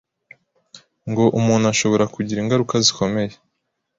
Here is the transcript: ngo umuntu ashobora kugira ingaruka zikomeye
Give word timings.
ngo 1.09 1.23
umuntu 1.39 1.65
ashobora 1.73 2.05
kugira 2.15 2.41
ingaruka 2.41 2.75
zikomeye 2.85 3.33